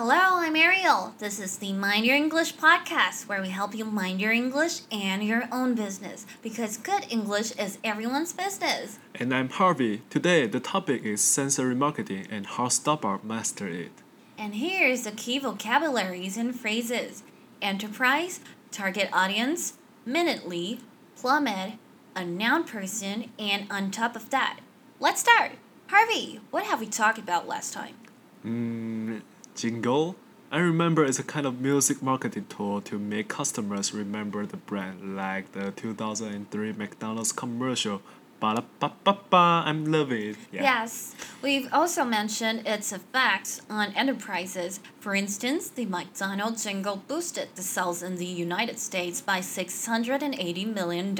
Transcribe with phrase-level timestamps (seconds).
[0.00, 1.12] Hello, I'm Ariel.
[1.18, 5.24] This is the Mind Your English podcast where we help you mind your English and
[5.24, 9.00] your own business because good English is everyone's business.
[9.16, 10.02] And I'm Harvey.
[10.08, 13.90] Today, the topic is sensory marketing and how Starbucks master it.
[14.38, 17.24] And here's the key vocabularies and phrases
[17.60, 18.38] enterprise,
[18.70, 20.78] target audience, minutely,
[21.16, 21.72] plummet,
[22.14, 24.60] a noun person, and on top of that.
[25.00, 25.54] Let's start.
[25.88, 27.96] Harvey, what have we talked about last time?
[28.46, 28.87] Mm,
[29.58, 30.14] jingle?
[30.50, 35.16] I remember it's a kind of music marketing tool to make customers remember the brand,
[35.16, 38.00] like the 2003 McDonald's commercial.
[38.40, 40.36] Ba ba ba ba, I'm loving it.
[40.52, 40.62] Yeah.
[40.62, 44.78] Yes, we've also mentioned its effects on enterprises.
[45.00, 51.18] For instance, the McDonald's jingle boosted the sales in the United States by $680 million.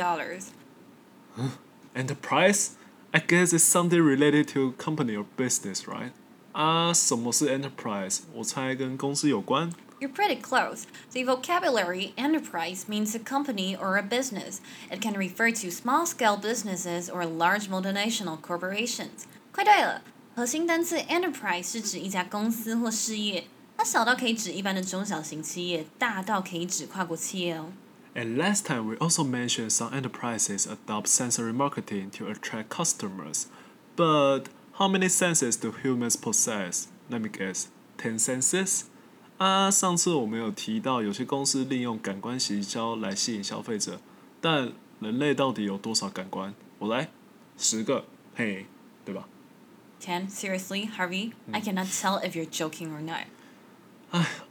[1.96, 2.76] Enterprise?
[3.12, 6.12] I guess it's something related to company or business, right?
[6.57, 8.21] 啊，什么是 enterprise？
[8.33, 9.71] 我猜跟公司有关。
[9.99, 10.83] You're pretty close.
[11.13, 14.57] The vocabulary enterprise means a company or a business.
[14.91, 19.23] It can refer to small scale businesses or large multinational corporations.
[19.53, 20.01] 快对了，
[20.35, 23.45] 核心单词 enterprise 是指一家公司或事业，
[23.77, 27.71] 它小到可以指一般的中小型企业，大到可以指跨国企业哦。
[28.13, 33.45] And last time we also mentioned some enterprises adopt sensory marketing to attract customers.
[33.95, 36.87] But how many senses do humans possess?
[37.09, 37.65] Let me guess,
[37.97, 38.83] ten senses?
[39.37, 43.99] 啊，上次我们有提到有些公司利用感官行销来吸引消费者，
[44.39, 46.53] 但人类到底有多少感官？
[46.79, 47.09] 我来，
[47.57, 48.67] 十个，嘿，
[49.03, 49.27] 对吧？
[49.99, 51.31] Ten, seriously, Harvey?
[51.51, 53.27] I cannot tell if you're joking or not.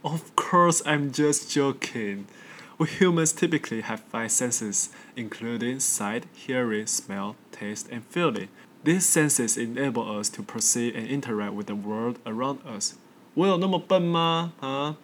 [0.01, 2.25] Of course, I'm just joking.
[2.77, 8.49] We humans typically have five senses, including sight, hearing, smell, taste, and feeling.
[8.83, 12.95] These senses enable us to perceive and interact with the world around us.
[13.35, 14.53] 我有那么笨吗？
[14.59, 14.97] 啊，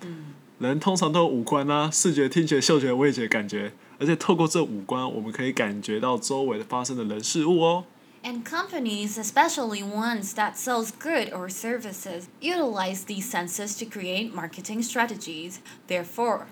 [0.60, 7.86] 人通常都有五官啊，视觉、听觉、嗅觉、味觉、感觉，而且透过这五官，我们可以感觉到周围发生的人事物哦。
[8.22, 14.84] And companies, especially ones that sells good or services, utilize these senses to create marketing
[14.84, 15.60] strategies.
[15.88, 16.48] Therefore,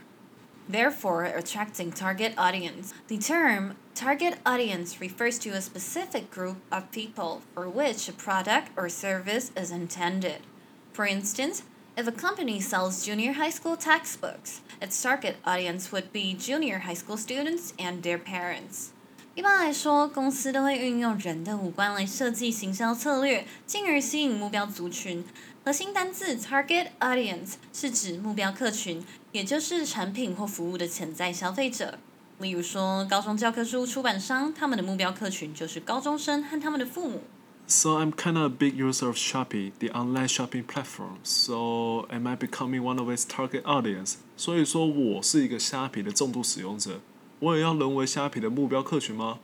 [0.72, 2.94] therefore attracting target audience.
[3.10, 8.70] The term target audience refers to a specific group of people for which a product
[8.76, 10.42] or service is intended.
[10.94, 11.64] For instance,
[11.96, 16.96] if a company sells junior high school textbooks, its target audience would be junior high
[16.96, 18.92] school students and their parents.
[19.34, 25.24] 一般来说，公司都会运用人的五官来设计行销策略，进而吸引目标族群。
[25.64, 32.00] 核心单字 target audience 是指目标客群，也就是产品或服务的潜在消费者。
[32.40, 37.24] 例如说，高中教科书出版商，他们的目标客群就是高中生和他们的父母。
[37.70, 41.18] So I'm kind of a big user of Shopee, the online shopping platform.
[41.24, 44.18] So am I becoming one of its target audience?
[44.38, 47.02] 所以说我是一个虾皮的重度使用者，
[47.40, 49.40] 我也要沦为虾皮的目标客群吗？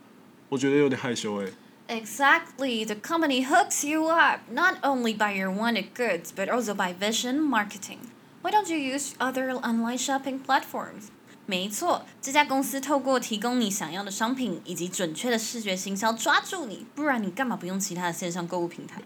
[0.50, 1.52] 我觉得有点害羞诶。
[1.90, 6.94] Exactly, the company hooks you up not only by your wanted goods but also by
[6.94, 7.98] vision marketing.
[8.42, 11.10] Why don't you use other online shopping platforms?
[11.51, 19.01] 没错，这家公司透过提供你想要的商品以及准确的视觉行销抓住你，不然你干嘛不用其他的线上购物平台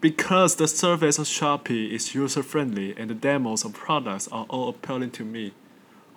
[0.00, 4.72] ？？Because the surface of Shopee is user friendly and the demos of products are all
[4.72, 5.54] appealing to me.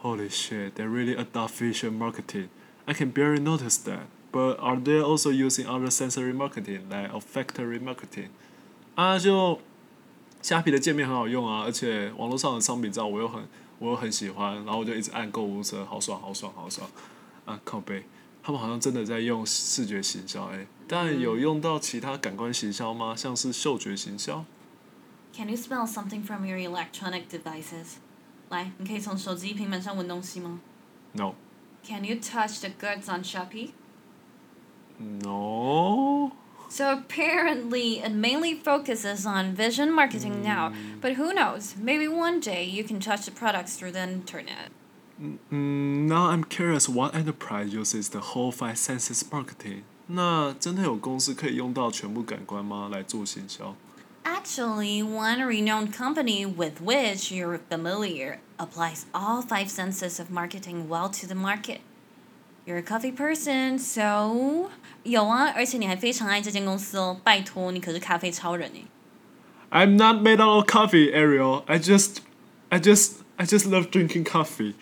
[0.03, 2.49] Holy shit, they really adopt vision marketing.
[2.85, 4.05] I can barely notice that.
[4.31, 8.29] But are they also using other sensory marketing like olfactory marketing?
[8.93, 9.59] 啊，就
[10.43, 13.47] 虾皮的界面很好用啊，而且网络上的商品照我又很
[13.79, 16.89] 我很喜欢，然后我就一直按购物车，好爽好爽好爽
[17.45, 17.59] 啊！
[17.63, 18.03] 靠背，
[18.41, 23.15] 他们好像真的在用视觉行销哎、但有用到其他感官行销吗？
[23.15, 24.45] 像是嗅觉行销
[25.35, 27.95] ？Can you smell something from your electronic devices?
[28.49, 30.61] 来，你可以从手机、平板上闻东西吗
[31.13, 31.33] No.
[31.83, 33.71] Can you touch the goods on Shopee?
[34.97, 36.31] No.
[36.68, 40.72] So apparently, it mainly focuses on vision marketing now.
[41.00, 41.74] But who knows?
[41.76, 44.70] Maybe one day you can touch the products through the internet.
[45.20, 49.82] Mm, now I'm curious what enterprise uses the whole five senses marketing.
[50.06, 52.88] 那真的有公司可以用到全部感官吗？
[52.90, 53.74] 来做行销？
[54.24, 61.08] Actually, one renowned company with which you're familiar applies all five senses of marketing well
[61.08, 61.80] to the market.
[62.66, 64.70] You're a coffee person, so
[65.04, 67.20] 有啊，而且你还非常爱这间公司哦。
[67.24, 68.84] 拜托，你可是咖啡超人诶。
[69.70, 71.62] I'm not made out of coffee, Ariel.
[71.66, 72.18] I just,
[72.68, 74.74] I just, I just love drinking coffee.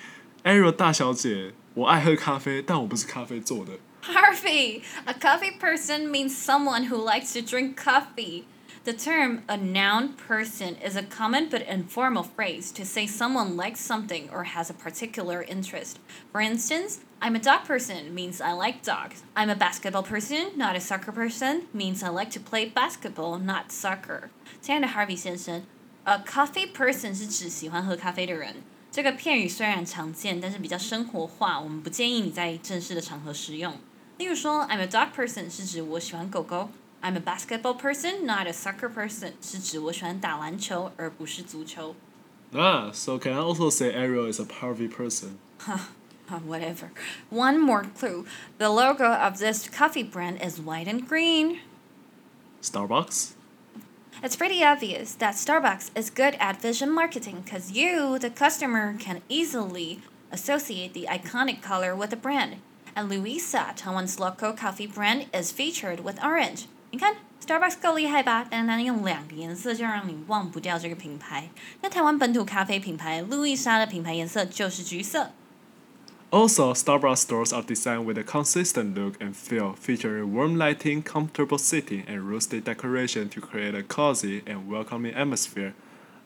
[0.45, 3.73] Ariel 大小姐，我爱喝咖啡，但我不是咖啡做的。
[4.03, 8.45] Harvey, a coffee person means someone who likes to drink coffee.
[8.85, 13.81] The term a noun person is a common but informal phrase to say someone likes
[13.81, 15.99] something or has a particular interest.
[16.33, 19.23] For instance, I'm a dog person means I like dogs.
[19.35, 23.71] I'm a basketball person, not a soccer person, means I like to play basketball, not
[23.71, 24.31] soccer.
[24.63, 25.65] 亲爱的 Harvey 先生，
[26.05, 28.57] a coffee person 是指喜欢喝咖啡的人。
[28.91, 33.77] 这个片语虽然常见，但是比较生活化，我们不建议你在正式的场合使用。
[34.17, 36.71] 例如说，I'm a dog person 是指我喜欢狗狗
[37.06, 39.34] I'm a basketball person, not a soccer person.
[39.42, 41.96] 是指我喜欢打篮球，而不是足球。
[42.54, 45.38] Ah, so can I also say Ariel is a pervy person?
[46.48, 46.92] Whatever.
[47.30, 48.26] One more clue.
[48.58, 51.60] The logo of this coffee brand is white and green.
[52.62, 53.34] Starbucks?
[54.24, 59.22] It's pretty obvious that Starbucks is good at vision marketing because you, the customer, can
[59.28, 60.00] easily
[60.32, 62.62] associate the iconic color with the brand.
[62.96, 66.68] And Louisa, Taiwan's local coffee brand, is featured with orange.
[66.93, 68.45] 你看 Starbucks 够厉害吧？
[68.45, 71.51] 单单用两个颜色就让你忘不掉这个品牌。
[71.83, 75.31] 那台湾本土咖啡品牌路易莎的品牌颜色就是橘色。
[76.31, 82.05] Also, Starbucks stores are designed with a consistent look and feel, featuring warm lighting, comfortable seating,
[82.07, 85.73] and rustic decoration to create a cozy and welcoming atmosphere.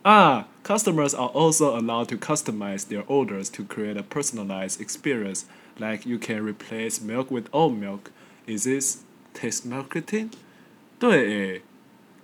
[0.05, 5.45] Ah, customers are also allowed to customize their orders to create a personalized experience,
[5.79, 8.11] like you can replace milk with oat milk.
[8.45, 9.05] Is this
[9.35, 10.31] taste marketing?
[11.00, 11.62] 对诶，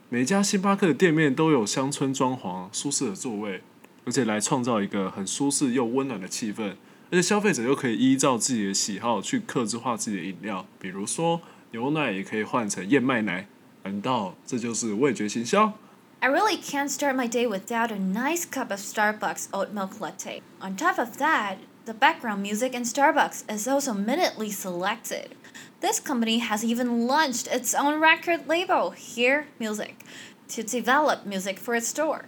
[0.10, 3.62] 每家星巴克的店面都有乡村装潢、舒适的座位，
[4.06, 6.75] 而且来创造一个很舒适又温暖的气氛。
[7.12, 13.48] 而且消费者又可以依照自己的喜好去克制化自己的饮料，比如说牛奶也可以换成燕麦奶。
[13.84, 15.74] 难道这就是味觉行销
[16.22, 20.42] ？I really can't start my day without a nice cup of Starbucks oat milk latte.
[20.62, 25.35] On top of that, the background music in Starbucks is also minutely selected.
[25.81, 30.03] This company has even launched its own record label, Hear Music,
[30.50, 32.25] to develop music for its store.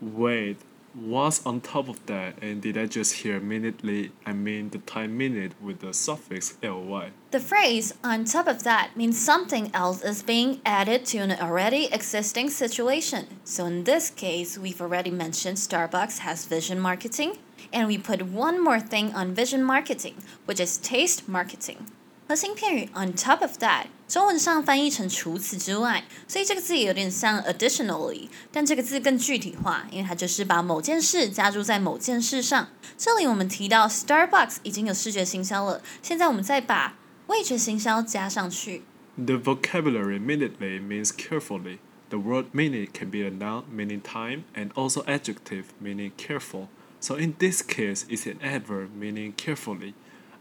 [0.00, 0.58] Wait,
[0.94, 2.40] What's on top of that?
[2.40, 4.12] And did I just hear minutely?
[4.24, 7.10] I mean the time minute with the suffix ly.
[7.32, 11.86] The phrase on top of that means something else is being added to an already
[11.86, 13.26] existing situation.
[13.42, 17.38] So in this case, we've already mentioned Starbucks has vision marketing,
[17.72, 21.90] and we put one more thing on vision marketing, which is taste marketing.
[22.27, 32.69] 核心片语 on top of that，中文上翻译成除此之外，所以这个字也有点像 additionally，但这个字更具体化，因为它就是把某件事加注在某件事上。
[32.97, 36.97] 这里我们提到 Starbucks 已经有视觉行销了，现在我们再把
[37.27, 38.83] 味觉行销加上去。
[39.17, 41.79] The vocabulary minutely means carefully.
[42.09, 46.67] The word minute can be a noun meaning time and also adjective meaning careful.
[46.99, 49.93] So in this case, it's an adverb meaning carefully.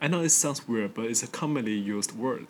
[0.02, 2.46] I know it sounds weird, but it's a commonly used word.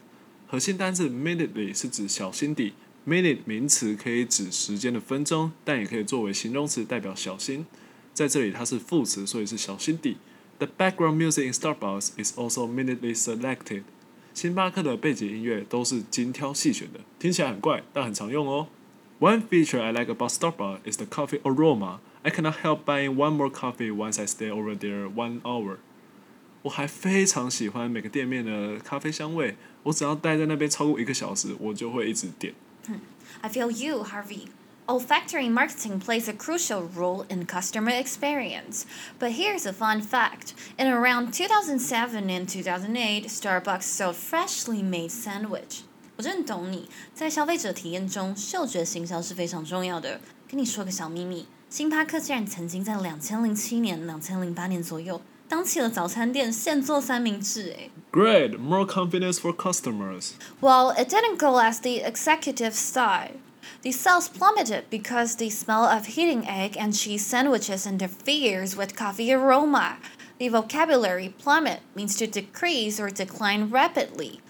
[0.47, 2.75] 核心单字 minutely 是指小心地，
[3.07, 7.67] minute 名词可以指时间的分钟，但也可以作为形容词代表小心。
[8.15, 10.17] 在这里它是副词，所以是小心地。
[10.59, 13.85] The background music in Starbucks is also minutely selected.
[14.35, 18.69] 星巴克的背景音乐都是精挑细选的，听起来很怪，但很常用哦。
[19.21, 21.99] One feature I like about Starbucks is the coffee aroma.
[22.23, 25.79] I cannot help buying one more coffee once I stay over there one hour.
[26.63, 32.55] 我还非常喜欢每个店面的咖啡香味，我只要待在那边超过一个小时，我就会一直点。
[33.41, 34.49] I feel you, Harvey.
[34.87, 38.85] Olfactory marketing plays a crucial role in customer experience.
[39.21, 40.55] But here's a fun fact.
[40.79, 45.83] In around 2007 and 2008, Starbucks sold freshly made sandwich.
[46.17, 50.21] 我真懂你，在消费者体验中，嗅觉行销是非常重要的。
[50.49, 57.91] 跟你说个小秘密，星巴克竟然曾经在两千零七年、两千零八年左右 当起了早餐店现做三明治，哎。
[58.13, 60.31] Great, more confidence for customers.
[60.61, 63.31] Well, it didn't go as the executives thought.
[63.83, 69.33] The sales plummeted because the smell of heating egg and cheese sandwiches interferes with coffee
[69.33, 69.97] aroma.
[70.39, 74.41] The vocabulary plummet means to decrease or decline rapidly.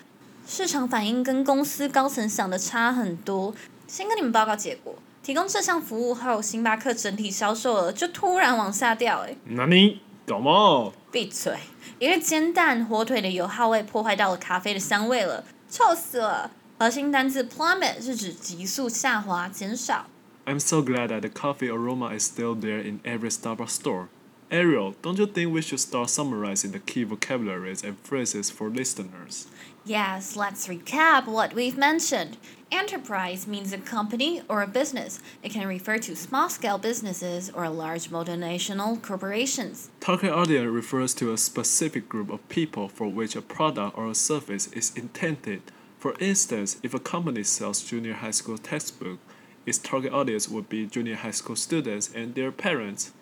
[0.47, 3.55] 市场反应跟公司高层想的差很多。
[3.87, 9.37] 先跟你们报告结果，提供这项服务后，星巴克整体销售额就突然往下掉，哎。
[9.47, 10.01] 那你？
[10.26, 10.94] 搞嘛？
[11.12, 11.58] 闭嘴！
[12.00, 16.50] 一个煎蛋、火腿的油耗味破坏到了咖啡的香味了，臭死了。
[16.80, 20.06] 核心单词 plummet 是指急速下滑、减少。
[20.46, 24.08] I'm so glad that the coffee aroma is still there in every Starbucks store.
[24.54, 29.48] Ariel, don't you think we should start summarizing the key vocabularies and phrases for listeners?
[29.84, 32.38] Yes, let's recap what we've mentioned.
[32.72, 35.20] Enterprise means a company or a business.
[35.42, 39.90] It can refer to small scale businesses or large multinational corporations.
[40.00, 44.14] Target audience refers to a specific group of people for which a product or a
[44.14, 45.64] service is intended.
[45.98, 49.18] For instance, if a company sells junior high school textbook,
[49.66, 53.14] its target audience would be junior high school students and their parents.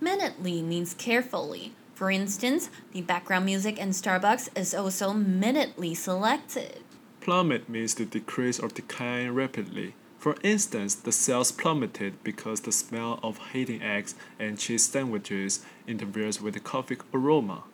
[0.00, 1.72] Minutely means carefully.
[1.94, 6.82] For instance, the background music in Starbucks is also minutely selected.
[7.20, 9.94] Plummet means to decrease or decline rapidly.
[10.18, 16.40] For instance, the sales plummeted because the smell of heating eggs and cheese sandwiches interferes
[16.40, 17.64] with the coffee aroma.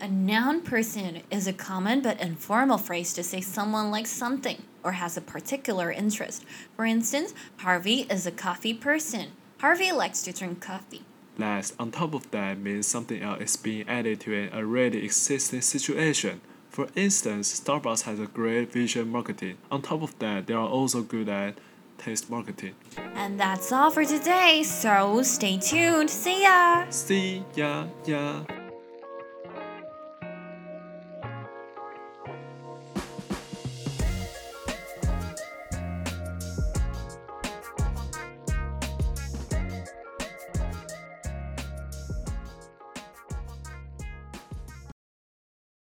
[0.00, 4.92] A noun person is a common but informal phrase to say someone likes something or
[4.92, 6.44] has a particular interest.
[6.76, 9.32] For instance, Harvey is a coffee person.
[9.58, 11.02] Harvey likes to drink coffee.
[11.38, 15.60] Last, on top of that means something else is being added to an already existing
[15.60, 16.40] situation.
[16.68, 19.56] For instance, Starbucks has a great vision marketing.
[19.70, 21.58] On top of that, they are also good at
[21.96, 22.74] taste marketing.
[23.14, 26.10] And that's all for today, so stay tuned.
[26.10, 26.86] See ya!
[26.90, 28.42] See ya, ya.